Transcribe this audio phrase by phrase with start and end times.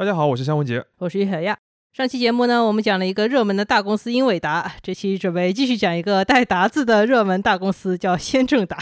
[0.00, 1.58] 大家好，我是香文杰，我是叶小亚。
[1.92, 8.78] 上期节目呢，我们讲了一个热门的大公司英伟达，这期准备继续讲一个带“达”字的热门大公司，叫先正达。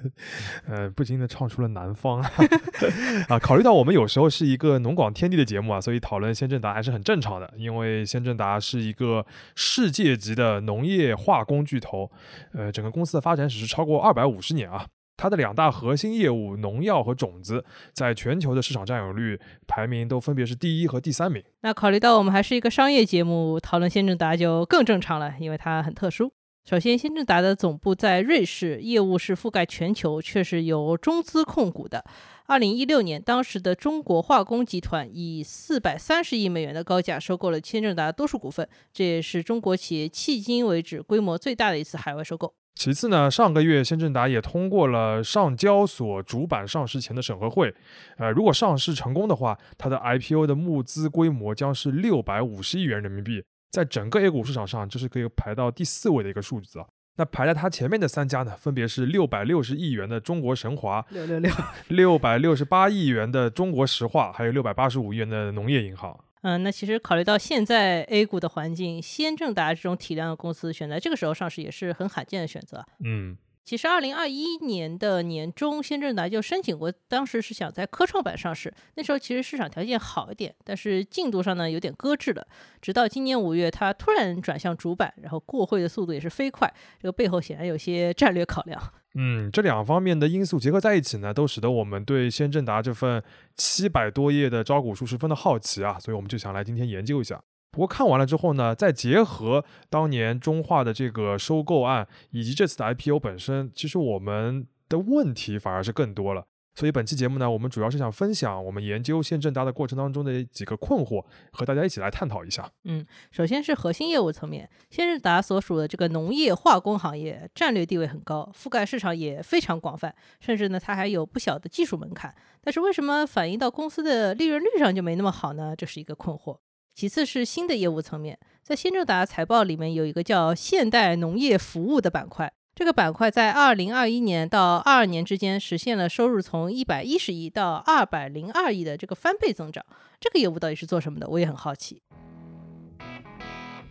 [0.68, 2.20] 呃，不禁的唱出了南方
[3.30, 3.38] 啊！
[3.38, 7.50] 考虑到我们有时候是一个农广天地的节目啊，所以讨论先正达还是很正常的。
[7.56, 9.24] 因为先正达是一个
[9.56, 12.10] 世界级的农业化工巨头，
[12.52, 14.86] 呃，整个公司的发展史是超过二百五十年啊。
[15.22, 19.38] 它的两大核心业务农药和种子，在全球的市场占有率
[19.68, 21.40] 排名都分别是第一和第三名。
[21.60, 26.32] 那考虑到我们还是一个商业节目，讨论先正达就更正常了，因为它很特殊。
[26.64, 32.04] 首先，先正达的总部在瑞士，业务是覆盖全球，却是由中资控股的。
[32.46, 42.52] 二零一六年，当时的中国化工集团以四百三十亿美元的高价收购了先正达多数股份，这也是中国企业迄今为止规模最大的一次海外收购。
[42.74, 47.72] 其次呢，上个月先正达也通过了上交所主板上市前的审核会，
[48.16, 56.86] 呃，如果上市成功的话，它的 IPO 的募资规模将是六百五十亿元人民币，在整个 A 股市场上，这是可以排到第四位的一个数字啊。
[57.16, 61.52] 那排在它前面的三家呢，分别是六百六十亿元的中国神华，六六六，
[61.88, 66.18] 六百六十八亿元的中国石化，还有六百八十五亿元的农业银行。
[66.42, 72.84] 嗯，那其实考虑到现在 A 股的环境，先正达这种体量的公司选在这个时候上市也是很罕见的选择。
[73.04, 73.36] 嗯。
[73.64, 78.74] 其实，二零二一年的年中，先正达就申请过，当时是想在科创板上市。
[78.96, 82.44] 那时候其实市场条件好一点，但是进度上呢有点搁置了。
[82.80, 86.74] 直到今年五月，它突然转向主板，然后过会的速度也是飞快。
[87.00, 88.82] 这个背后显然有些战略考量。
[89.14, 93.22] 嗯，这两方面的因素结合在一起呢，都使得我们对先正达这份
[93.56, 97.40] 七百多页的招股书十分的好奇啊，所以我们就想来今天研究一下。
[97.70, 106.44] 不过看完了之后呢，再结合当年中化的这个收购案，以及这次的 IPO 本身，其实我们的问题反而是更多了。
[106.74, 112.70] 所以本期节目呢，我们主要是想分享我们研究现正达的过程当中的几个困惑，和大家一起来探讨一下。
[112.84, 122.34] 嗯，首先是核心业务层面，现正达所属的这个农业化工行业战略地位很高，覆盖市场也非常广泛，甚至呢它还有不小的技术门槛。
[122.62, 125.74] 但是为什么反映到公司的利润率上就没那么好呢？
[125.76, 126.58] 这是一个困惑。
[126.94, 139.84] 其次是新的业务层面，在先正达财报里面有一个叫现代农业服务的板块，这个板块在二零二一年到二二年之间实现了收入从一百一十亿到二百零二亿的这个翻倍增长。
[140.18, 141.28] 这个业务到底是做什么的？
[141.28, 142.00] 我也很好奇。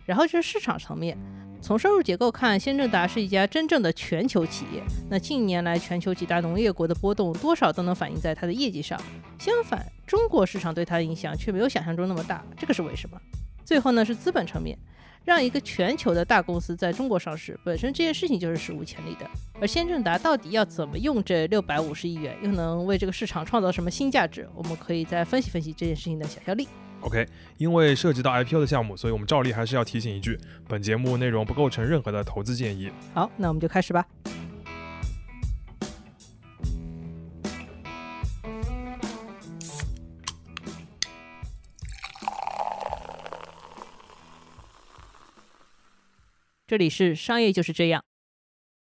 [0.04, 1.16] 然后就是市场层面。
[1.60, 4.82] 从收入结构看，先正达是一家真正的全球企业。
[5.08, 9.00] 那近年来全球几大农业国的波动，多少都能反映在它的业绩上。
[9.38, 13.16] 相反，中国市场对它的影响却没有想象中那么大，这个是为什么？
[13.64, 14.76] 最后呢，是资本层面，
[15.24, 19.28] 让一个全球的大公司在中国上市，本身这件事情就是史无前例的。
[19.60, 24.48] 而先正达到底要怎么用这六百五十亿元，又能为这个市场创造什么新价值？
[24.54, 26.66] 我们可以再分析分析这件事情的想象力。
[27.00, 27.26] OK，
[27.58, 30.38] 因为涉及到 IPO 的项目，所以我们照例还是要提醒一句：
[30.68, 32.90] 本节目内容不构成任何的投资建议。
[33.14, 34.06] 好，那我们就开始吧。
[46.72, 48.02] 这里是商业就是这样。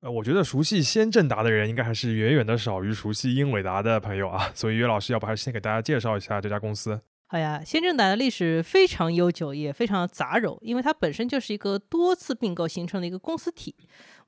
[0.02, 4.52] 呃，我觉得熟悉先正达的人，应该还是远远的少于熟悉英伟达的朋友啊。
[4.54, 7.00] 所以岳老师，要不还是先给大家介绍一下这家公司？
[7.28, 13.74] 好呀，先正达的历史非常悠久，也非常杂糅，因为它本身就是一个多次并购形成的一个公司体。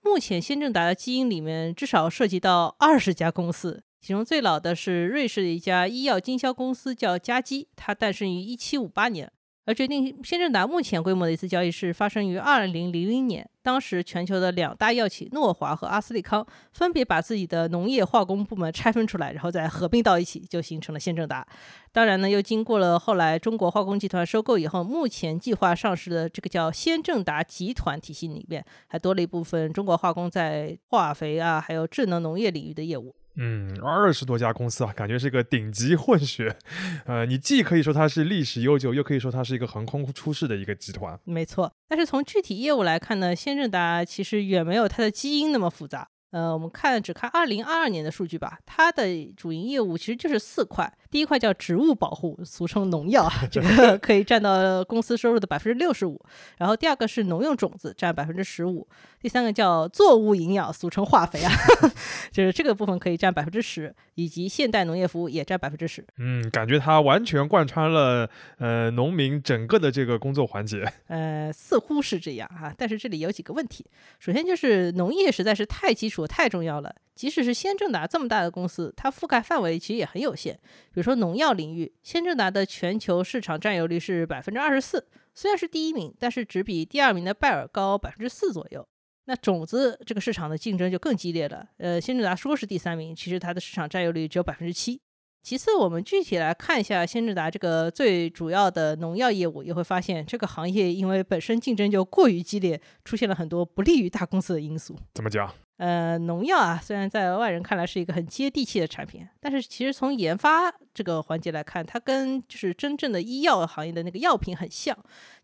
[0.02, 9.30] 目前，先正达的基因里面至少涉及到二十家公司，其中最老的是瑞士的一家医药经销公司，叫嘉基，它诞生于一七五八年。
[9.70, 16.44] 而决定先正达目前规模的一次交易是发生于二零零零年，当时全球的两大药企诺华和阿斯利康
[16.74, 21.46] 分别把自己的农业化工部门拆分出来，然后再合并到一起，就形成了先正达。
[21.92, 33.16] 当然呢，又经过了后来中国化工集团收购以后，目前计划上市的这个叫先正达集团体系里面，还多了一部分中国化工在化肥啊，还有智能农业领域的业务。
[33.36, 36.58] 嗯，二十多家公司啊，感觉是个顶级混血。
[37.06, 41.18] 呃，你既可以说它是历史悠久，又可以说它是一个横空出世的一个集团。
[41.24, 46.10] 没错，但是从具体业务来看呢，先正达其实远没有它的基因那么复杂。
[46.32, 50.92] 呃，我们看只看二零二二年的数据吧，它的主营业务其实就是四块。
[51.10, 56.22] 第一块叫植物保护，俗称农药，这个 可以占到公司收入的百分之六十五。
[56.60, 58.88] 然后第二个是农用种子，占百分之十五。
[59.20, 61.52] 第三个叫作物营养，俗称化肥啊，
[62.32, 66.06] 就是这个部分可以占百分之十，以及现代农业服务也占百分之十。
[66.20, 68.30] 嗯，感觉它完全贯穿了
[68.60, 70.86] 呃农民整个的这个工作环节。
[71.08, 73.84] 呃，似乎是这样哈，但是这里有几个问题。
[74.20, 76.19] 首先就是农业实在是太基础。
[76.20, 76.94] 术太重要了。
[77.16, 80.54] 即使是先正达这么大的公司，它覆盖范围其实也很有限。
[80.54, 85.06] 比如说农药领域，先正达的全球市场占有率是百分之二十四，
[85.36, 88.88] 虽然是第一名，但是只比第二名的拜耳高百分之四左右。
[89.26, 91.68] 那种子这个市场的竞争就更激烈了。
[91.78, 95.00] 呃，先正达说是第三名，其实它的市场占有率只有百分之七。
[95.44, 104.98] 其次，我们具体来看一下先正达这个最主要的农药业务，也会发现这个行业因为本身竞争就过于激烈，出现了很多不利于大公司的因素。
[105.14, 105.54] 怎么讲？
[105.80, 114.98] 呃，农药啊，虽然在外人看来是一个很接地气的产品，但是其实从研发这个环节来看，它跟就是真正的医药行业的那个药品很像，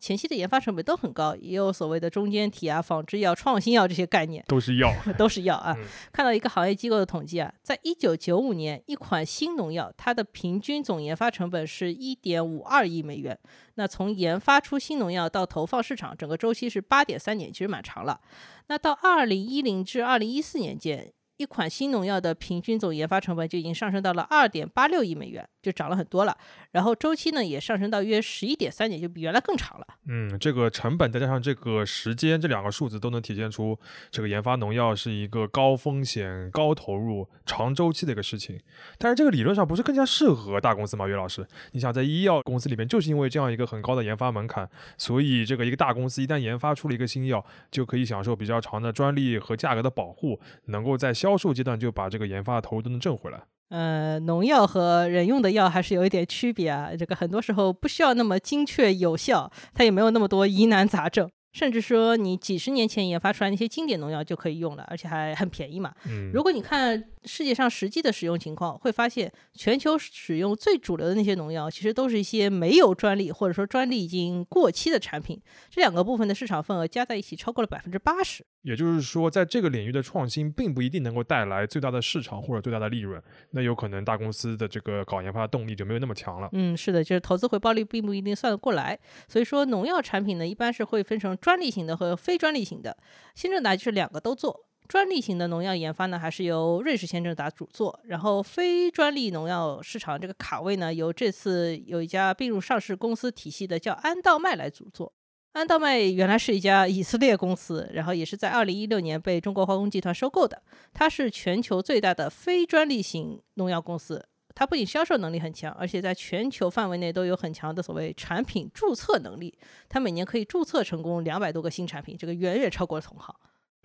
[0.05, 5.75] 前期的研发成本都很高，也有所谓的中间体啊、仿制药、创新药这些概念，都是药，都是药啊。
[6.13, 13.35] 看到一个行业机构的统计啊，在一九九五年，一款新农药它的平均总研发成本是一点五二亿美元。
[13.77, 18.21] 那从研发出新农药到投放市场，整个周期是八点三年，其实蛮长了。
[18.67, 21.14] 那到二零一零至二零一四年间。
[21.37, 26.37] 一款新农药的平均总研发成本就已经上升到了二点八六亿美元，就涨了很多了。
[26.71, 29.85] 然后周期呢也上升到约十一点三年，就比原来更长了。
[30.07, 33.77] 嗯，这个成本再加上这个时间，这两个数字都能体现出
[34.09, 38.59] 这个研发农药是一个高风险、高投入、长周期的一个事情。
[38.97, 41.05] 但是这个理论上不是更加适合大公司吗？
[41.05, 53.41] 岳老师，你想在医药公司里面，就是因为这样一个很高的研发门槛，所以这个一个大公司一旦研发出了一个新药，就可以享受比较长的专利和价格的保护，能够在销售阶段就把这个研发的投入都能挣回来。
[53.69, 56.91] 呃，农药和人用的药还是有一点区别啊。
[56.95, 61.27] 这个很多时候不需要那么精确有效，它也没有那么多疑难杂症。
[61.51, 65.93] 甚至说，你几十年前研发出来那些经典农药就可以用了，而且还很便宜嘛。
[66.05, 75.41] 嗯，如果你看世界上实际的使用情况，会发现全球使用最主流的那些农药，其实都是一些没有专利或者说专利已经过期的产品。
[75.69, 78.45] 这两个部分的市场份额加在一起超过了百分之八十。
[78.65, 83.21] 也就是说，在这个领域的创新，并不一定能够带来最大的市场或者最大的利润。
[83.51, 86.49] 那有可能大公司的这个搞研发的动力就没有那么强了。
[86.51, 88.99] 嗯，是的，就是投资回报率并不一定算得过来。
[89.27, 91.37] 所以说，农药产品呢，一般是会分成。
[91.37, 92.97] 专利型的和非专利型的，
[93.35, 94.65] 先正达就是两个都做。
[94.87, 97.99] 专利型的农药研发呢，还是由瑞士先正达主做。
[98.05, 105.13] 然后非专利农药市场这个卡位呢，由这次有一家并入上市公司体系的叫安道麦来主做。
[105.55, 110.61] 安道麦原来是一家以色列公司，然后也是在二零一六年被中国化工集团收购的。
[110.93, 114.27] 它是全球最大的非专利型农药公司。
[114.53, 119.57] 它不仅销售能力很强，而且在全球范围内都有很强的所谓产品注册能力。
[119.87, 123.33] 它每年可以注册成功两百多个新产品，这个远远超过了同行。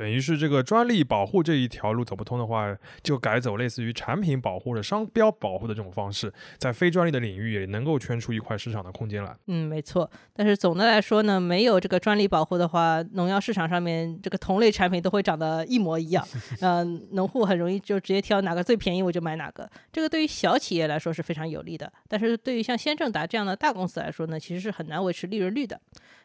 [0.00, 9.36] 等于是这个专利保护这一条路走不通的话，就改走类似于产品保护的商标保护的这种方式，在非专利的领域也能够圈出一块市场的空间来。
[9.48, 10.10] 嗯，没错。
[10.32, 16.26] 但是总的来说呢，没有这个专利保护的话，农药市场上面这个同类产品都会长得一模一样。
[16.62, 19.70] 嗯，农户很容易就直接挑哪个最便宜我就买哪个。
[19.92, 25.78] 这个对于小企业来说是非常有利的，但是对于像先正达这样的大公司来说呢，其实是很难维持利润率的。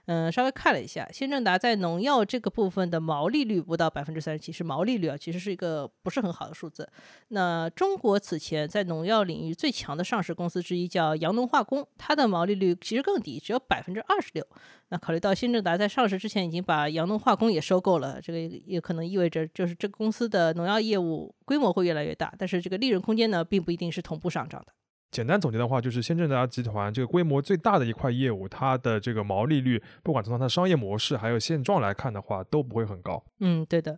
[0.07, 6.87] 嗯，稍微看了一下，新正达在农药这个部分的毛利率不到百分之三十七，是毛利率啊，其实是一个不是很好的数字。
[7.29, 14.45] 那中国此前在农药领域最强的上市公司之一叫阳农化工，它的毛利率其实更低，只有百分之二十六。
[14.89, 24.71] 那考虑到新正达在上市之前已经把阳农化工也收购了，这个也可能意味着就是这个公司的农药业务规模会越来越大，但是这个利润空间呢，并不一定是同步上涨的。
[25.15, 33.23] 简单总结的话，就是先正达集团这个规模最大的一块业务，它的这个毛利率，不管从它的商业模式还有现状来看的话，都不会很高。
[33.39, 33.97] 嗯，对的。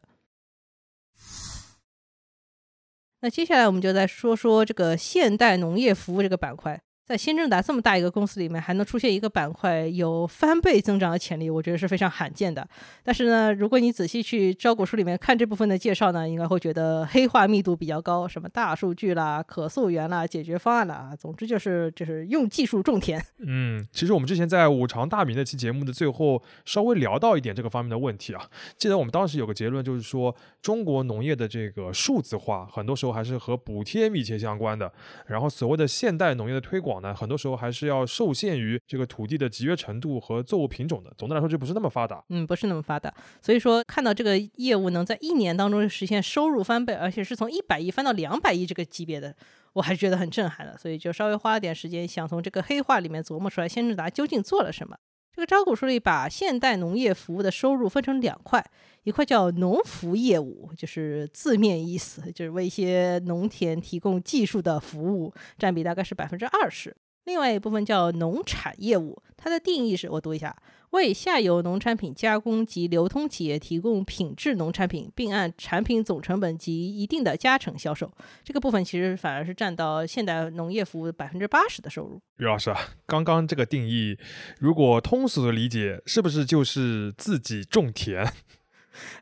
[3.22, 6.80] 那接下来我们就再说说这个现代农业服务这个板块。
[7.08, 12.68] 在新正达这么大一个公司里面，还能出现一个板块有翻倍增长的潜力，我觉得是非常罕见的。
[13.02, 23.24] 但是呢，如果你仔细去招股书里面看这部分的介绍呢，应该会觉得黑化密度比较高，什么大数据啦、可溯源啦、解决方案啦，总之就是就是用技术种田。
[23.38, 28.46] 嗯，其实我们之前在五常大米那期节目的最后稍微聊到一点这个方面的问题啊，
[28.76, 34.92] 记得我们当时有个结论，就是说中国农业的这个数字化，很多时候还是和补贴密切相关的。
[35.28, 36.97] 然后所谓的现代农业的推广。
[37.02, 41.12] 呢，很多时候还是要受限于这个土地的集约程度和作物品种的。
[41.18, 42.24] 总的来说，就不是那么发达。
[42.30, 43.14] 嗯，不是那么发达。
[43.42, 49.36] 所以说，看到这个业务能在一年当中实现收入翻倍，而且是从一百亿翻到两百亿这个级别的，
[49.74, 50.78] 我还是觉得很震撼的。
[50.78, 54.98] 所以就稍微花了点时间，想从这个黑话里面琢磨出来，先知达究竟做了什么。
[55.38, 58.66] 这个招股书里把现代农业服务的收入分成两块，
[59.04, 66.98] 一块叫农服业务，就是字面意思，就是为一些农田提供技术的服务，占比大概是百分之二十。
[67.28, 70.56] 另外一部分叫农产业务，它的定义是我读一下：
[70.92, 78.10] 为下游农产品加工及流通企业提供品质农产品，并按产品总成本及一定的加成销售。
[78.46, 82.22] 这个部分其实反而是占到现代农业服务百分之八十的收入。
[82.38, 84.18] 于老师啊，刚刚这个定义，
[84.60, 88.26] 如果通俗的理解，是不是就是自己种田？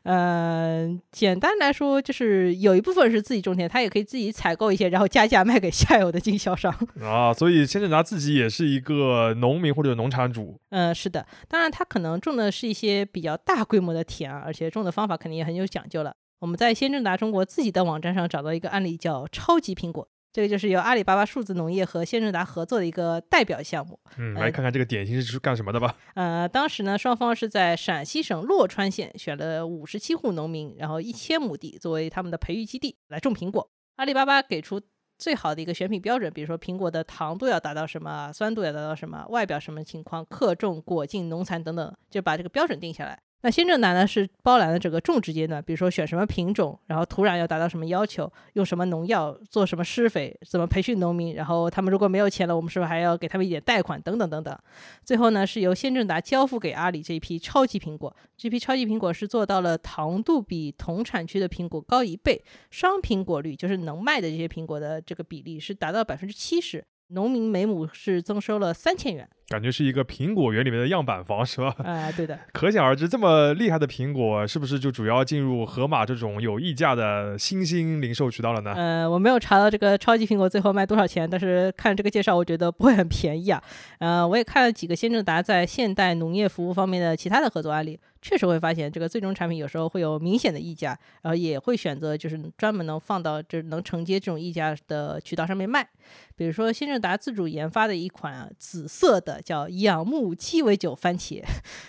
[0.04, 7.32] 嗯，简单来说，就是有一部分是自己种田，他也可以自己采购一些，然后加价卖给下游的经销商 啊。
[7.32, 10.58] 所以先正达自己也是一个农民或者农场主。
[10.70, 16.14] 嗯，是的，当然他可能种的是一些比较大规模的田，而且种的方法肯定也很有讲究了。
[16.38, 20.06] 我们在先正达中国自己的网站上找到一个案例，叫超级苹果。
[20.36, 23.98] 这个就是由阿里巴巴数字农业和先正达合作的一个代表项目。
[24.18, 25.96] 嗯，来看看这个典型是干什么的吧。
[26.12, 33.66] 呃，当时呢，双方是在陕西省洛川县选了五十七户农民，然后一千亩地作为他们的培育基地来种苹果。
[33.94, 34.78] 阿里巴巴给出
[35.16, 43.18] 最好的一个选品标准，比如说苹果的糖度要达到什么，酸度要达到什么，外表什么情况，克重、果径、农残等等，就把这个标准定下来。
[43.46, 54.58] 那先正达呢是包揽了整个种植阶段，比如说选什么品种，然后土壤要达到什么要求，用什么农药，做什么施肥，怎么培训农民，然后他们如果没有钱了，我们是不是还要给他们一点贷款等等等等。
[55.04, 69.28] 最后呢是由先正达交付给阿里这一批超级苹果，这批超级苹果是做到了糖度比同产区的苹果高一倍，双苹果率就是能卖的这些苹果的这个比例是达到百分之七十，农民每亩是增收了三千元。
[69.48, 71.72] 感觉是一个苹果园里面的样板房，是吧？
[71.84, 72.36] 哎，对的。
[72.52, 78.74] 可想而知，这么厉害的苹果，是不是就主要进入盒马这种有溢价的新兴零售渠道了呢？
[78.74, 83.62] 呃，我没有查到这个超级苹果最后卖多少钱，但是看这个介绍，我觉得不会很便宜啊。
[84.00, 95.88] 呃，我也看了几个先正达在现代农业服务方面的其他的合作案例，确实会发现这个最终产品有时候会有明显的溢价，然后也会选择就是专门能放到就是能承接这种溢价的渠道上面卖。
[96.36, 99.35] 比如说先正达自主研发的一款紫色的。
[99.42, 101.42] 叫仰慕鸡尾酒番茄，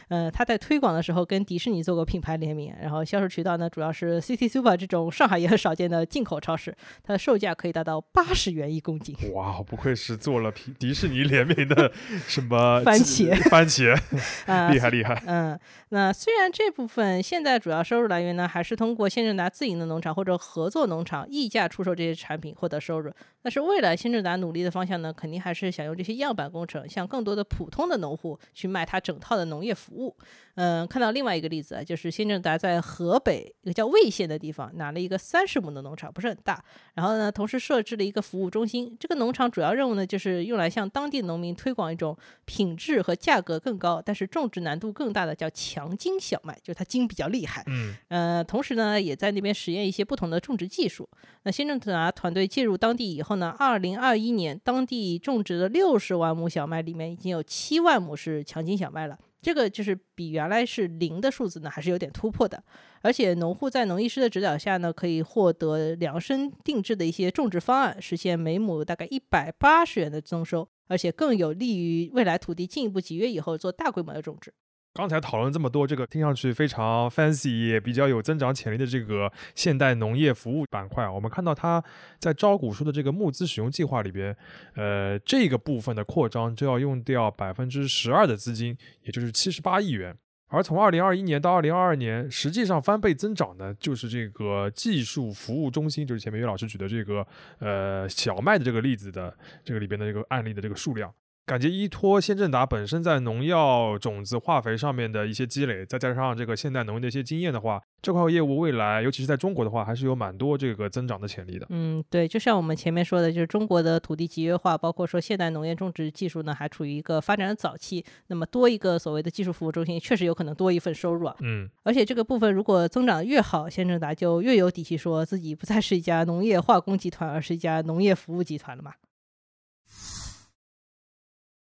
[0.10, 9.16] 呃，他在推广的时候跟迪士尼做过品牌联名，然后销售渠道呢主要是 City Super 这种上海也很少见的进口超市，它的售价可以达到八十元一公斤。
[9.34, 11.92] 哇，不愧是做了迪士尼联名的
[12.28, 13.96] 什么番茄番茄，
[14.72, 15.22] 厉害厉害。
[15.26, 23.12] 嗯，那虽然这部分现在主要收入来源呢还是通过先正达自营的农场或者合作农场溢价出售这些产品获得收入，
[23.42, 30.14] 但是未来先正达努力的方向呢，肯定还是想用这些样板工程向更多的普通的农户去卖他整套的农业服务。
[30.58, 36.64] 嗯，看到另外一个例子啊，就是新正达在河北一个叫魏县的地方拿了一个三十亩的农场，不是很大。
[36.96, 38.98] 然后呢，同时设置了一个服务中心。
[39.00, 47.64] 这个农场主要任务呢，就是用来向当地农民推广一种品质和价格更高，但是种植难度更大的叫强筋小麦，就是它筋比较厉害。
[47.68, 51.08] 嗯，呃，同时呢，也在那边实验一些不同的种植技术。
[51.44, 59.20] 那新正达团队介入当地以后呢，二零二一年当地种植的六十万亩小麦里面，已经有七万亩是强筋小麦了。
[59.48, 62.62] 这个就是比原来是零的数字呢，还是有点突破的。
[63.02, 74.54] 而且农户在农艺师的指导下呢，可以获得量身定制的一些种植方案，实现每亩大概一百八十元的增收，而且更有利于未来土地进一步集约以后做大规模的种植。
[74.98, 81.84] 刚才讨论这么多，这个听上去非常 fancy，也比较有增长潜力的这个现代农业服务板块，我们看到它
[82.18, 84.36] 在招股书的这个募资使用计划里边，
[84.74, 90.16] 呃，这个部分的扩张就要用掉百分之十二的资金，也就是七十八亿元。
[90.48, 97.24] 而从二零二一年到二零二二年，实际上翻倍增长的，就是这个技术服务中心，就是前面于老师举的这个
[97.60, 101.14] 呃小麦的这个例子的这个里边的这个案例的这个数量。
[101.48, 111.66] 感觉依托先正达本身在农药、种子、化肥上面的一些积累，再加上这个现代农业的一些经验的话，这块业务未来，尤其是在中国的话，还是有蛮多这个增长的潜力的。
[111.70, 118.04] 嗯，对，就像我们前面说的，就是中国的土地集约化，包括说现代农业种植技术呢，还处于一个发展的早期。
[118.28, 121.34] 那么多一个所谓的技术服务中心，确实有可能多一份收入啊。
[121.40, 128.92] 嗯，而且这个部分如果增长越好，先正达就越有底气说自己不再是一家农业化工集团，而是一家农业服务集团了嘛。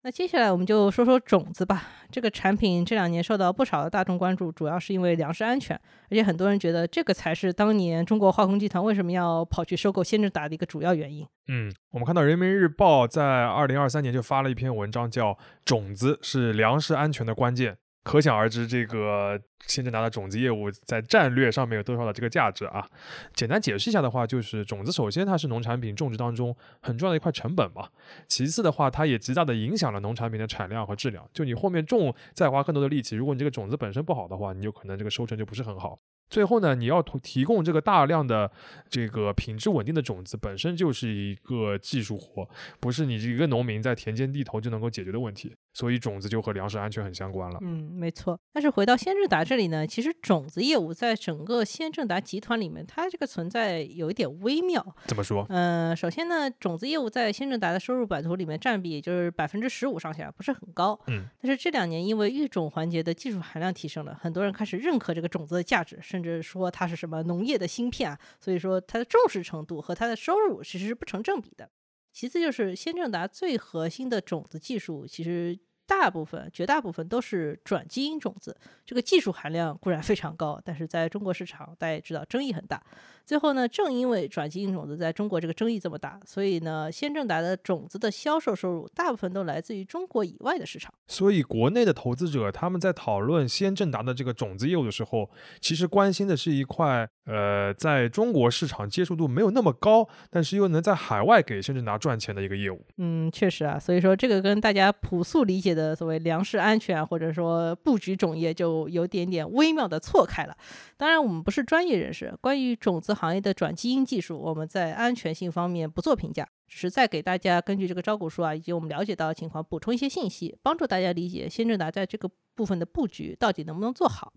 [0.06, 1.82] 那接下来我们就说说种子吧。
[2.12, 5.76] 这个产品这两年受到不少的大众关注，主要是因为粮食安全，
[6.12, 11.26] 而且很多人觉得这个才是当年中国化工集团为什么要跑去收购先正达的一个主要原因。
[11.48, 15.34] 嗯，我们看到人民日报在二零二三年就发了一篇文章，叫
[15.66, 17.74] 《种子是粮食安全的关键》。
[18.06, 22.88] 可想而知，这个新正达的种子业务在战略上面有多少的这个价值啊？
[23.34, 27.90] 简单解释一下的话，就是种子首先它是农产品种植当中很重要的一块成本嘛，
[28.28, 31.28] 其次的话，它也极大的影响了农产品的产量和质量。
[31.34, 35.98] 就你后面种再花更多的力气，如果你这个种子本身不好的话，你有可能这个收成就不是很好。
[36.30, 38.52] 最后呢，你要提供这个大量的
[38.88, 42.48] 这个品质稳定的种子，本身就是一个技术活，
[42.80, 45.56] 不是你一个农民在田间地头就能够解决的问题。
[45.76, 47.60] 所以种子就和粮食安全很相关了。
[47.62, 48.40] 嗯，没错。
[48.54, 54.96] 但是回到先正达这里呢，其实种子业务在整个先正达集团里面，它这个存在有一点微妙。
[55.06, 55.46] 怎么说？
[55.50, 60.98] 嗯，首先呢，种子业务在先正达的收入版图里面占比就是百分之十五上下，不是很高。
[61.08, 61.26] 嗯。
[61.42, 68.18] 但是这两年因为育种环节的技术含量提升了，很多人开始认可这个种子的价值，甚至说它是什么农业的芯片啊。
[68.40, 71.70] 所以说它的重视程度和它的收入其实是不成正比的。
[72.16, 75.60] 其次就是先正达最核心的种子技术，其实。
[75.88, 78.58] 大部分、绝大部分都是转基因种子，
[78.88, 82.82] 这个技术含量固然非常高，但是在中国市场大家也知道争议很大。
[83.26, 90.94] 最后呢，正因为转基因种子在中国这个争议这么大，所以呢，先正达的种子的销售收入大部分都来自于中国以外的市场。
[91.08, 95.30] 所以，国内的投资者他们在讨论先正达的这个种子业务的时候，
[95.60, 102.86] 其实关心的是一块，呃，在中国市场接受度没有那么高，但是又能在海外给先正达赚钱的一个业务。
[102.98, 110.56] 嗯，确实啊，所以说这个跟大家朴素理解的所谓粮食安全或者说布局种业就有点点微妙的错开了。
[110.98, 124.34] 当然，我们不是专业人士，关于种子行业的转基因技术，我们在安全性方面不做评价，只是在给大家根据这个招股书啊，以及我们了解到的情况补充一些信息，帮助大家理解先正达在这个部分的布局到底能不能做好。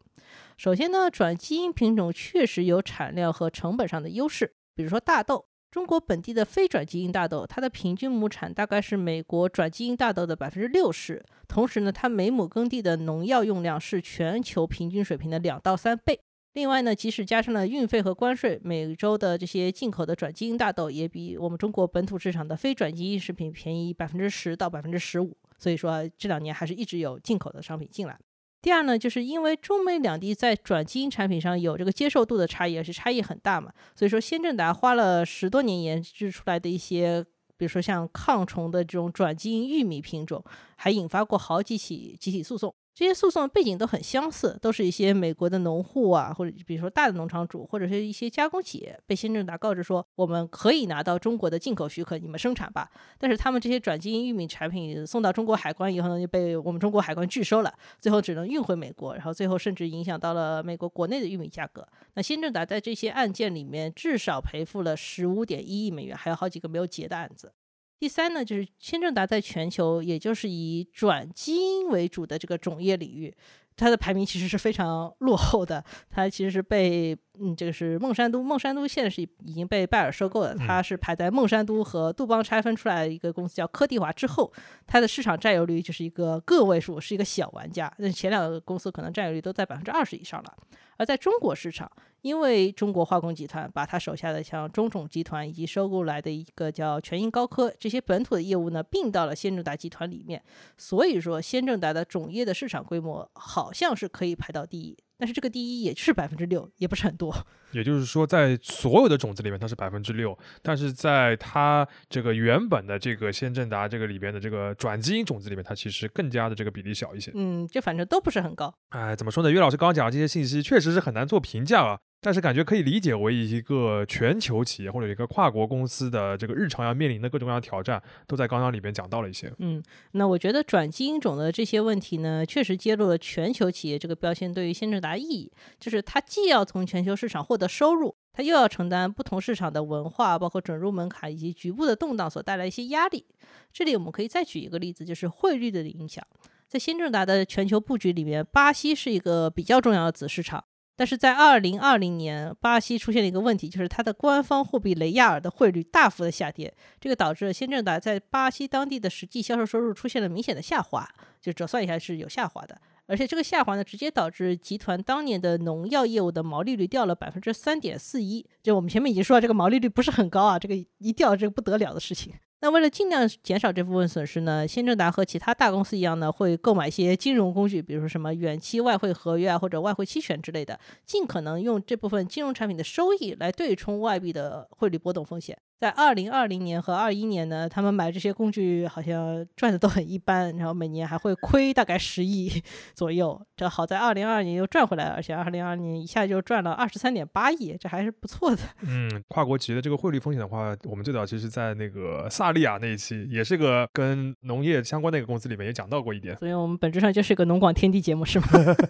[0.57, 16.21] 首先呢，转基因品种确实有产量和成本上的优势，比如说大豆，中国本地的非转基因大豆，它的平均亩产大概是美国转基因大豆的百分之六十，同时呢，它每亩耕地的农药用量是全球平均水平的两到三倍。
[16.55, 25.37] 另外呢，即使加上了运费和关税，每周的这些进口的转基因大豆也比我们中国本土市场的非转基因食品便宜百分之十到百分之十五。
[25.59, 28.19] 所以说这两年还是一直有进口的商品进来。
[28.61, 37.25] 第二呢，就是因为中美两地在转基因产品上有这个接受度的差异，而且差异很大嘛，所以说先正达花了十多年研制出来的一些，
[37.57, 40.43] 比如说像抗虫的这种转基因玉米品种，
[40.77, 42.75] 还引发过好几起集体诉讼。
[42.99, 52.91] 这些诉讼的背景都很相似，都是一些美国的农户啊，或者比如说大的农场主，或者是一些加工企业，被先正达告知说，我们可以拿到中国的进口许可，你们生产吧。
[53.17, 61.87] 但是他们这些转基因玉米产品送到中国海关以后呢，就被我们中国海关拒收了，最后只能运回美国，然后最后甚至影响到了美国国内的玉米价格。
[62.15, 67.53] 那先正达在这些案件里面至少赔付了十五点一亿美元，还有好几个没有结的案子。
[67.99, 73.35] 第三呢，就是先正达在全球，也就是以转基因为主的这个种业领域，
[73.77, 75.85] 它的排名其实是非常落后的。
[76.09, 84.53] 它其实是被，嗯，这个是孟山都，孟山都现在是已经被拜耳收购了，它是排在孟山都和杜邦拆分出来一个公司叫科蒂华之后，
[84.87, 87.93] 它的市场占有率就是一个个位数，是一个小玩家。
[87.99, 90.57] 那前两个公司可能占有率都在百分之二十以上了。
[90.99, 100.43] 而在中国市场，因为中国化工集团把他手下的像中种集团以及收购来的一个叫全英高科这些本土的业务呢并到了先正达集团里面，
[100.77, 104.97] 所以说先正达的种业的市场规模好像是可以排到第一。
[105.19, 107.35] 但是这个第一也是百分之六，也不是很多。
[107.73, 117.31] 也就是说，在所有的种子里面，它是百分之六，但是在它这个原本的这个先正达这个里边的这个转基因种子里面，它其实更加的这个比例小一些。
[117.35, 118.73] 嗯，这反正都不是很高。
[118.91, 119.51] 哎，怎么说呢？
[119.51, 121.99] 岳老师刚刚讲的这些信息，确实是很难做评价啊。
[122.21, 129.53] 但是感觉可以理解为一个全球企业或者一个跨国公司的这个日常要面临的各种各样挑战，都在刚刚里边讲到了一些。
[129.59, 143.25] 嗯，那我觉得转基因种的这些问题呢，确实揭露了全球企业这个标签对于先正达意义，就是它既要从全球市场获得收入，它又要承担不同市场的文化、包括准入门槛以及局部的动荡所带来一些压力。
[143.73, 146.25] 这里我们可以再举一个例子，就是汇率的影响。
[146.67, 150.65] 在先正达的全球布局里面，巴西是一个比较重要的子市场。
[150.99, 161.09] 但是在二零二零年，巴西出现了一个问题，就是它的官方货币雷亚尔的汇率大幅的下跌，这个导致了先正达在巴西当地的实际销售收入出现了明显的下滑，
[161.41, 172.35] 就折算一下是有下滑的，而且这个下滑呢，直接导致集团当年的农药业务的毛利率掉了百分之三点四一，就我们前面已经说了，这个毛利率不是很高啊，这个一掉这个不得了的事情。
[172.61, 185.57] 那为了尽量减少这部分损失呢，先正达和其他大公司一样呢，会购买一些金融工具，比如说什么远期外汇合约啊，或者外汇期权之类的，尽可能用这部分金融产品的收益来对冲外币的汇率波动风险。
[185.81, 192.51] 在二零二零年和二一年呢，他们买这些工具好像赚的都很一般，然后每年还会亏大概十亿
[192.95, 193.41] 左右。
[193.57, 198.63] 这好在二零二二年又赚回来了，而且二零二二年一下就赚了二十三点八亿，这还是不错的。
[198.83, 206.37] 嗯，跨国企业的这个汇率风险的话，我们最早其实，在那个萨利亚那一期，也是个跟农业相关的一个公司里面也讲到过一点。
[206.39, 208.47] 所以我们本质上就是一个农广天地节目，是吗？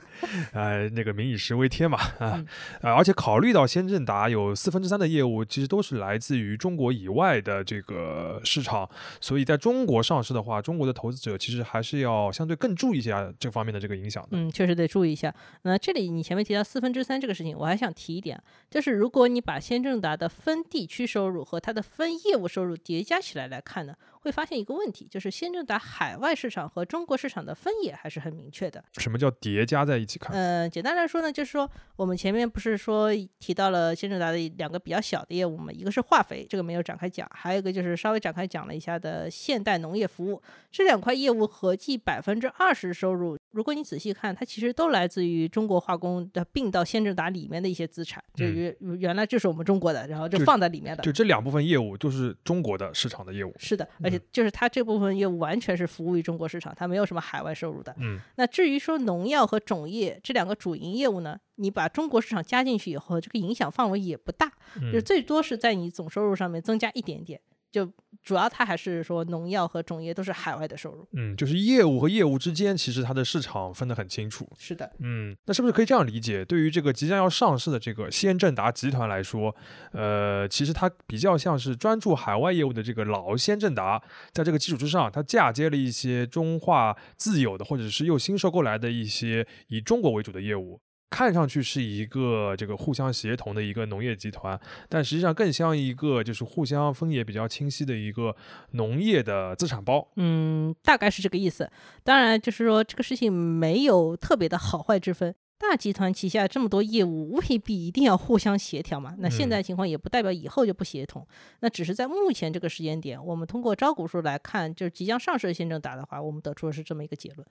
[0.52, 2.42] 哎，那个民以食为天嘛，啊、
[2.80, 8.88] 而且考虑到先正达有四分之三的业务其实都是来自于中国以外的这个市场，
[9.20, 14.28] 所以在中国上市的话，中国的投资者其实还是要相对更注意一下这方面的这个影响的。
[14.38, 15.34] 嗯，确实得注意一下。
[15.62, 28.82] 那这里你前面提到四分之三这个事情，我还想提一点，就是如果你把先正达的分地区收入和它的分业务收入叠加起来来看呢，会发现一个问题，就是先正达海外市场和中国市场的分野还是很明确的。
[28.98, 30.34] 什么叫叠加在一起看？
[30.36, 51.02] 呃，简单来说呢，就是说我们前面不是说提到了先正达的两个比较小的业务嘛，一个是化肥，这个没有展开讲，还有一个就是稍微展开讲了一下的现代农业服务，这两块业务合计百分之二十收入，如果你仔细看，它其实都来自于中国化工的并到先正达里面的一些资产，就嗯原、原来就是我们中国的，然后就就放在里面的。
[51.02, 53.54] 就这两部分业务就是中国的市场的业务。
[53.58, 57.94] 是的，而且就是它这部分业务完全是服务于中国市场，它没有什么海外收入的。
[57.98, 67.40] 嗯，那至于说农药和种业这两个主营业务呢，你把中国市场加进去以后，这个影响范围也不大，嗯就最多是在你总收入上面增加一点点。
[67.70, 67.90] 就
[68.22, 71.06] 主要它还是说农药和种业都是海外的收入。
[71.12, 74.48] 嗯，就是业务和业务之间，其实它的市场分得很清楚。
[74.58, 76.44] 是的，嗯，那是不是可以这样理解？
[76.44, 79.54] 对于这个即将要上市的这个先正达集团来说，
[79.92, 84.02] 呃，其实它比较像是专注海外业务的这个老先正达，
[84.32, 90.80] 在这个基础之上，它嫁接了一些中化自有的或者是又新收购来的一些以中国为主的业务。
[91.10, 98.36] 看上去是一个这个互相协同的一个农业集团，但实际上更像一个就是互相分野比较清晰的一个
[98.72, 100.06] 农业的资产包。
[100.16, 101.70] 嗯，大概是这个意思。
[102.04, 105.34] 当然，就是说这个事情没有特别的好坏之分。
[105.60, 109.16] 大集团旗下这么多业务，未必一定要互相协调嘛。
[109.18, 111.26] 那现嗯在情况也不代表以后就不协同。
[111.60, 117.44] 那只是在目前这个时间点，我们通过招股书来看，就是即将上市的先正达的话，我们得出的是这么一个结论。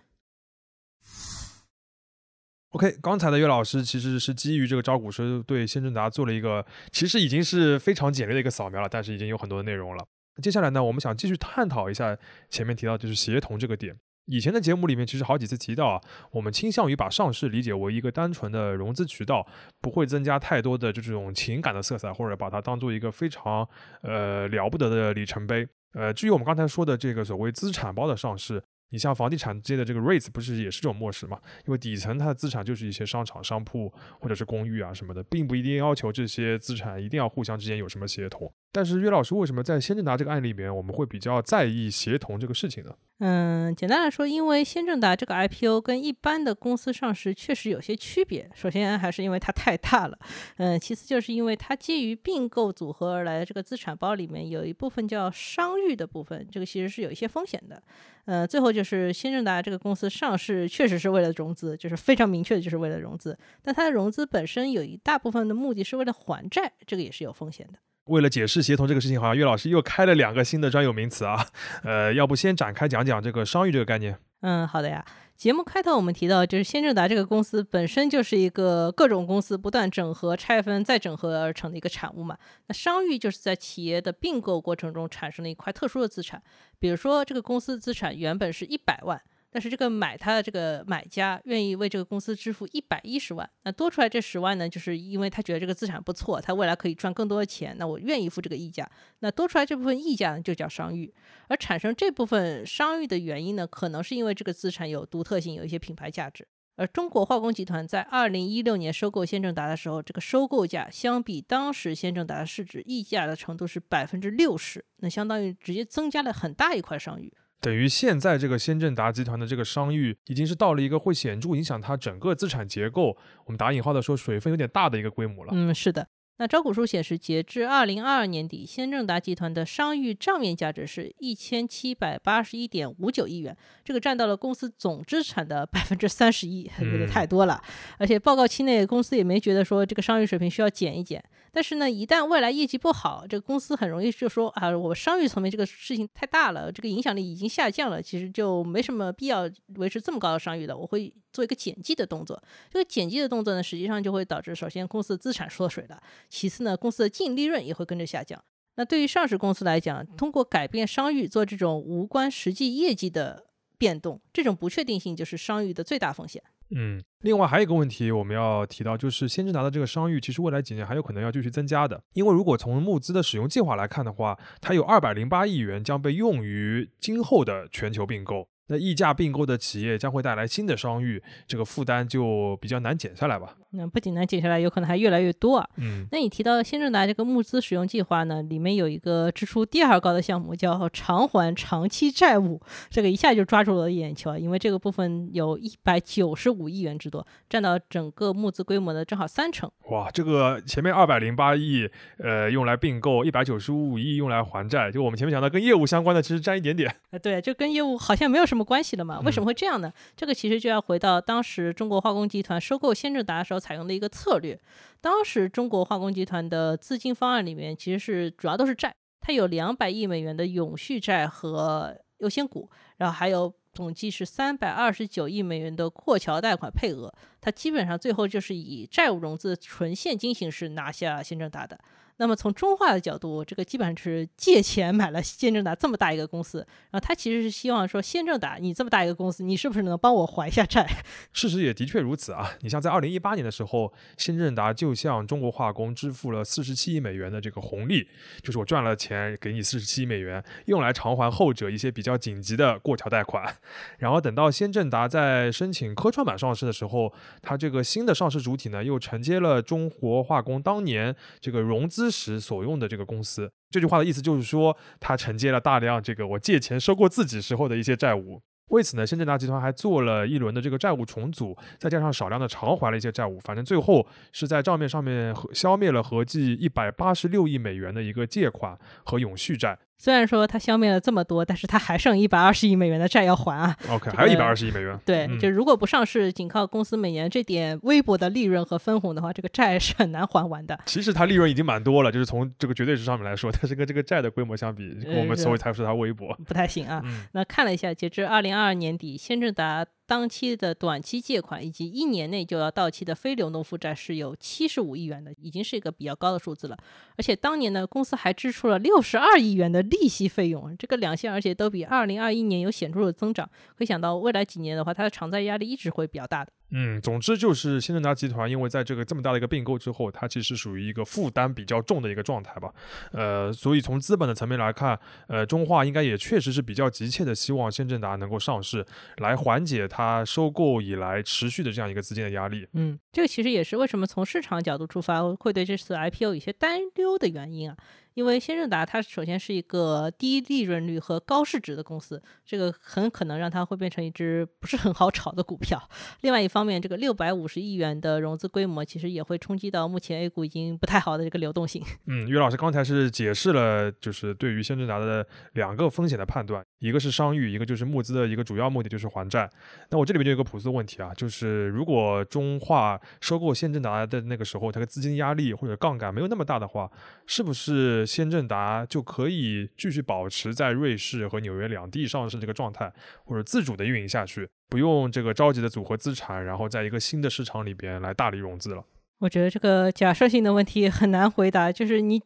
[2.71, 10.05] OK，刚才的岳老师其实是基于这个招股书对先正达做了一个，其实已经是非常简略的一个扫描了，但是已经有很多的内容了。
[10.41, 12.15] 接下来呢，我们想继续探讨一下
[12.49, 13.95] 前面提到就是协同这个点。
[14.25, 16.01] 以前的节目里面其实好几次提到啊，
[16.31, 19.47] 我们倾向于把上市理解为一个单纯的融资渠道，
[19.79, 23.67] 不会增加太多的这种情感的色彩，或者把它当做一个非常
[24.01, 25.65] 呃了不得的里程碑。
[25.93, 31.39] 呃，至于我们刚才说的这个所谓资产包的上市，你像房地产界的这个 REITs 不是也是这种模式嘛？
[31.65, 38.51] 因为底层它的资产就是一些商场、商铺或者是公寓啊什么的，并不一定要求这些资产一定要互相之间有什么协同。
[38.71, 42.93] 但是岳老师为什么在先正达这个案例里面，我们会比较在意协同这个事情呢？
[43.19, 48.47] 嗯，简单来说，因为先正达这个 IPO 跟一般的公司上市确实有些区别。
[48.53, 50.19] 首先还是因为它太大了，
[50.57, 57.81] 嗯，其次就是因为它基于并购组合而来的这个资产包里面有一部分叫商誉的部分，这个其实是有一些风险的。
[58.25, 67.79] 呃，最后就是先正达这个公司上市确实是为了融资，就是非常明确的就是为了融资，但它的融资本身有一大部分的目的是为了还债，这个也是有风险的。
[68.07, 71.47] 为了解释协同这个事情，好像岳老师又开了两个新的专有名词啊。
[71.83, 74.17] 呃，要不先展开讲讲这个商誉这个概念？
[74.41, 75.03] 嗯，好的呀。
[75.35, 82.35] 节目开头我们提到，就是先正达这个公司本身就是一个各种公司不断整合、拆分、再整合而成的一个产物嘛。
[82.65, 86.41] 那商誉就是在企业的并购过程中产生的一块特殊的资产，
[86.79, 89.21] 比如说这个公司资产原本是一百万。
[89.49, 98.89] 但是这个买它的这个买家愿意为这个公司支付一百一十万，那多出来这十万呢，就是因为他觉得这个资产不错，他未来可以赚更多的钱，那我愿意付这个溢价。
[99.19, 101.13] 那多出来这部分溢价呢，就叫商誉。
[101.47, 106.47] 而产生这部分商誉的原因呢，可能是因为这个资产有独特性，有一些品牌价值。
[106.75, 117.33] 而中国化工集团在二零一六年收购先正达的时候，这个收购价相比当时先正达的市值溢价的程度是百分之六十，那相当于直接增加了很大一块商誉。
[117.59, 125.51] 等于现在这个先正达集团的这个商誉，已经是到了一个会显著影响它整个资产结构，我们打引号的说水分有点大的一个规模了。
[125.53, 126.07] 嗯，是的。
[126.39, 137.59] 那招股书显示，截至二零二二年底，先正达集团的商誉账面价值是一千七百八十一点五九亿元，这个占到了公司总资产的百分之三十一， 有点太多了。
[137.97, 141.23] 而且报告期内，公司也没觉得说这个商誉水平需要减一减。
[141.57, 150.77] 但是呢，一旦未来业绩不好，这个公司很容易就说啊，我商誉层面这个事情太大了，这个影响力已经下降了，其实就没什么必要维持这么高的商誉了。
[150.77, 152.39] 我会做一个减记的动作。
[152.71, 158.39] 这个减记的动作呢，实际上就会导致首先公司的资产缩水了，其次呢，公司的净利润也会跟着下降。
[158.75, 163.47] 那对于上市公司来讲，通过改变商誉做这种无关实际业绩的
[163.79, 166.43] 变动，这种不确定性就是商誉的最大风险。
[166.69, 172.03] 嗯，另外还有一个问题我们要提到，就是先知达的这个商誉，其实未来几年还有可能要继续增加的。
[172.13, 178.49] 因为如果从募资的使用计划来看的话，它有二百零八亿元将被用于今后的全球并购。
[178.67, 183.55] 那溢价并购的企业将会带来新的商誉，这个负担就比较难减下来吧。
[183.71, 185.69] 那不仅难减下来，有可能还越来越多啊。
[185.75, 199.69] 嗯，那你提到新正达这个募资使用计划呢，里面有一个支出第二高的项目叫偿还长期债务，这个一下就抓住了我的眼球啊，因为这个部分有一百九十五亿元之多，占到整个募资规模的正好三成。
[199.89, 201.87] 哇，这个前面二百零八亿，
[202.19, 206.89] 呃，用来并购，一百九十五亿用来还债，就我们前面讲到跟业务相关的，其实占一点点。
[207.11, 209.19] 啊，对，就跟业务好像没有什么关系了嘛？
[209.21, 209.91] 为什么会这样呢？
[210.15, 214.59] 这个其实就要回到当时中国化工集团收购先正达的时候采用的一个策略。
[215.01, 227.13] 当时中国化工集团的资金方案里面其实是主要都是债，它有两百亿美元的永续债和优先股，然后还有总计是三百二十九亿美元的过桥贷款配额。
[227.39, 231.79] 它基本上最后就是以债务融资纯现金形式拿下先正达的。
[232.19, 240.87] 那么从中化的角度，这个基本上是借钱买了先正达这么大一个公司，然后他其实是希望说，先正达你这么大一个公司，你是不是能帮我还一下债？
[241.31, 242.53] 事实也的确如此啊！
[242.61, 248.07] 你像在二零一八年的时候，先正达就向中国化工支付了四十七亿美元的这个红利，
[248.41, 253.55] 就是我赚了钱给你四十七亿美元，用来偿还后者一些比较紧急的过桥贷款。
[253.99, 262.06] 然后等到先正达在申请科创板上市的时候，它这个新的上市主体呢，又承接了中国化工当年这个融资。
[262.09, 268.41] 时所用的这个公司，这句话的意思就是说，他承接了大量这个我借钱收购自己时候的一些债务。
[268.69, 279.79] 为此呢，深圳大集团还做了一轮的这个债务重组，再加上少量的偿还了一些债务，反正最后是在账面上面消灭了合计一百八十六亿美元的一个借款和永续债。
[279.97, 283.75] 虽然说它消灭了这么多，但是它还剩一百二十亿美元的债要还啊。
[283.89, 284.97] OK，还有一百二十亿美元。
[285.05, 290.79] 对，就如果不上市，仅靠公司每年这点微薄的利润和分红的话，这个债是很难还完的。
[290.85, 297.03] 其实它利润已经蛮多了，就是从这个绝对值上面来说，但是跟这个债的规模相比，我们所以才说它微薄，不太行啊。
[297.33, 299.85] 那看了一下，截至二零二二年底，先正达。
[300.07, 306.77] 当期的短期借款以及一年内就要到期的非流动负债是有七十五亿元的，已经是一个比较高的数字了。
[307.17, 313.47] 而且当年呢，公司还支出了六十二亿元的利息费用，这个两项而且都比二零二一年有显著的增长。
[313.77, 316.51] 可以想到未来几年的话，它的偿债压力一直会比较大的。
[316.71, 322.73] 嗯，总之就是先正达集团，因为在这个这么大的一个并购之后，它其实属于一个负担比较重的一个状态吧。
[323.11, 328.85] 呃，所以从资本的层面来看，呃，中化应该也确实是比较急切的希望先正达能够上市，
[329.17, 332.67] 来缓解它收购以来持续的这样一个资金的压力。
[332.73, 337.77] 嗯，这个其实也是为什么从市场角度出发会对这次 IPO 有些担忧的原因啊。
[338.17, 345.79] 因为先正达它首先是一个低利润率和高市值的公司，这个很可能让它会变成一只不是很好炒的股票。
[346.21, 351.83] 另外一方面，这个六百五十亿元的融资规模，其实也会冲击到目前 A 股已经不太好的这个流动性。
[352.07, 359.47] 嗯，岳老师刚才是解释了，就是对于先正达的两个风险的判断，一个是商誉，一个就是募资的一个主要目的就是还债。
[359.91, 366.89] 那我这里边就有个朴素的问题啊，就是如果中化收购先正达的那个时候，它的资金压力或者杠杆没有那么大的话，
[367.27, 368.06] 是不是？
[368.07, 372.91] 先正达就可以继续保持在瑞士和纽约两地上市这个状态，
[373.25, 378.83] 或者自主的运营下去，不用这个着急的组合资产，然后在一个新的市场里边来大力融资了。
[379.19, 382.21] 我觉得这个假设性的问题很难回答，就是你。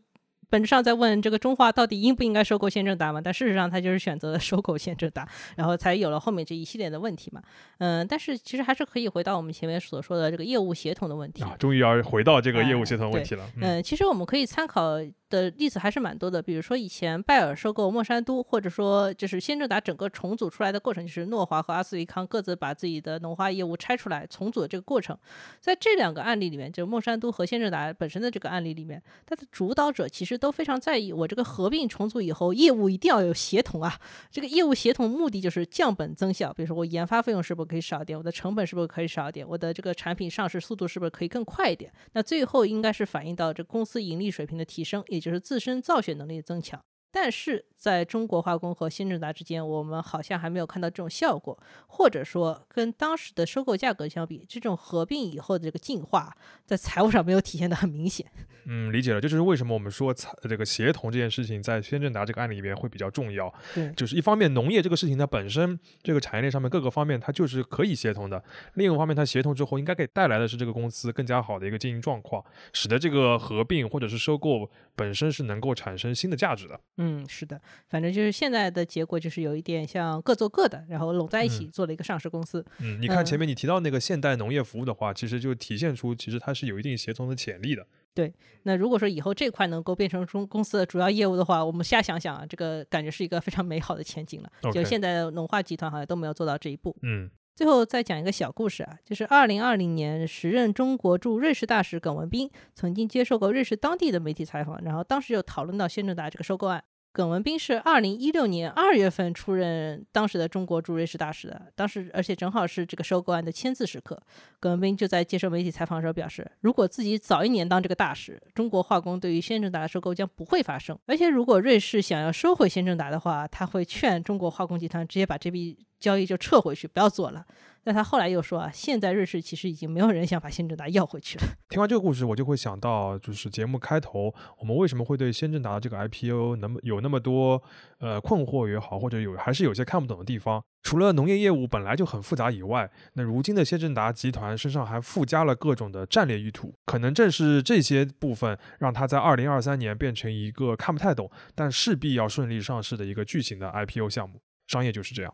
[0.50, 3.22] 本质上在问这个中化到底应不应该收购先正达嘛？
[3.22, 7.42] 但事实上他就是选择了收购先正达，然后才有了后面这一系列的问题嘛。
[7.78, 11.56] 嗯，但是其实还是可以回到我们前面所说的这个业务协同的问题啊。
[11.58, 13.50] 终于要回到这个业务协同问题了。
[13.62, 15.00] 嗯，其实我们可以参考
[15.32, 25.18] 的例子还是蛮多的，比如说以前拜耳收购莫山都，或者说就是先正达整个重组出来的过程，就是诺华和阿斯利康各自把自己的农化业务拆出来重组的这个过程。
[25.62, 30.42] 在这两个案例里面，就莫山都和先正达本身的这个案例里面，它的主导者其实。
[30.42, 33.96] 都非常在意，我这个合并重组以后，业务一定要有协同啊。
[34.32, 41.94] 这个业务协同目的就是降本增效，比如说我研发费用是不是可以少一点，我的成本是不是可以少一点，我的这个产品上市速度是不是可以更快一点？
[42.14, 46.84] 那最后应该是反映到这公司盈利水平的提升，也就是自身造血能力增强。
[47.12, 58.26] 但是在中国化工和新正达之间，我们好像还没有看到这种效果，或者说跟当时的收购价格相比，这种合并以后的这个进化，在财务上没有体现的很明显。
[58.66, 63.52] 嗯，理解了，这就是为什么我们说财这个协同这件事情在新正达这个案例里面会比较重要。
[63.74, 68.42] 对，就是一方面农业这个事情它本身这个产业链上面各个方面它就是可以协同的，
[68.76, 76.80] 另一个方面它协同之后应该给带来的是这个公司更加好的一个经营状况，使得这个合并或者是收购本身是能够产生新的价值的。
[77.02, 77.60] 嗯，是的，
[77.90, 82.64] 反正就是现在的结果就是有一点像各做各的，然后拢在一起嗯做了一个上市公司。
[82.80, 87.86] 嗯，你看前嗯面你提到那个现代农业服务的话，其实就体现出其实它是有一定协同的潜力的。
[88.14, 88.34] 对
[88.64, 94.52] 那如果说以后这块能够变成中公司的主要业务的话，我们瞎想想啊，这个感觉是一个非常美好的前景了。
[94.74, 96.96] 就现在的农化集团好像都没有做到这一步。
[97.02, 106.84] 嗯最后再讲一个小故事啊，就是二零二零年，时任中国驻瑞士大使耿文斌曾经接受过瑞士当地的媒体采访，然后当时就讨论到先正达这个收购案。
[107.14, 114.18] 耿文斌是二零一六年二月份出任当时的中国驻瑞士大使的，当时而且正好是这个收购案的签字时刻。
[114.62, 120.98] 耿文斌就在接受媒体采访的时候表示，如果自己早一年当这个大使，中国化工对于先正达的收购将不会发生。
[121.06, 127.46] 而且如果瑞士想要收回先正达的话，他会劝中国化工集团直接把这笔交易就撤回去，不要做了。
[127.84, 131.46] 但他后来又说啊，现在瑞士其实已经没有人想把先正达要回去了。
[131.68, 137.60] 听完这个故事，我就会想到，就是节目开头我们为什么会对先正达这个 IPO 那么有那么多
[137.98, 140.62] 呃困惑也好，或者有还是有些看不懂的地方。
[140.84, 154.40] 除了农业业务本来就很复杂以外，那如今的先正达集团身上还附加了各种的战略意图，可能正是这些部分让它在二零二三年变成一个看不太懂，但势必要顺利上市的一个巨型的 IPO 项目。
[154.68, 155.34] 商业就是这样。